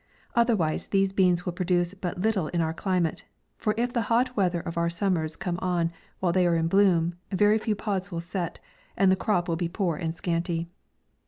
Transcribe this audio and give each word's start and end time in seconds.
Otherwise 0.33 0.87
these 0.87 1.13
beans 1.13 1.45
will 1.45 1.53
produce 1.53 1.93
but 1.93 2.17
little 2.19 2.47
in 2.47 2.59
our 2.59 2.73
climate, 2.73 3.23
for 3.59 3.75
if 3.77 3.93
the 3.93 4.01
hot 4.09 4.35
weather 4.35 4.59
of 4.61 4.75
our 4.75 4.89
summers 4.89 5.35
come 5.35 5.59
on 5.61 5.91
while 6.19 6.31
they 6.33 6.47
are 6.47 6.55
in 6.55 6.67
bloom, 6.67 7.13
very 7.31 7.59
few 7.59 7.75
pods 7.75 8.11
will 8.11 8.19
set, 8.19 8.57
and 8.97 9.11
the 9.11 9.15
crop 9.15 9.47
will 9.47 9.55
be 9.55 9.69
poor 9.69 9.97
and 9.97 10.15
scanty. 10.17 10.67